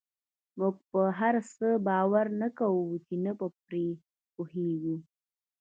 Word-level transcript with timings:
موږ 0.57 0.75
پر 0.89 1.07
هغه 1.19 1.41
څه 1.53 1.67
باور 1.87 2.25
نه 2.41 2.47
کوو 2.59 2.85
چې 3.05 3.13
نه 3.25 3.31
پرې 3.67 3.85
پوهېږو. 4.33 4.95